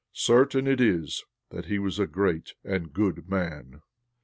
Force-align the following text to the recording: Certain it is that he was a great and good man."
Certain 0.13 0.65
it 0.65 0.81
is 0.81 1.25
that 1.51 1.65
he 1.65 1.77
was 1.77 1.99
a 1.99 2.07
great 2.07 2.55
and 2.63 2.91
good 2.91 3.29
man." 3.29 3.83